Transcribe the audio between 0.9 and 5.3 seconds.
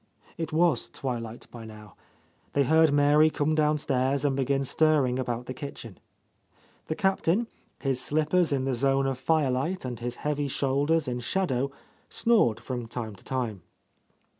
twilight by now. They heard Mary come downstairs and begin stirring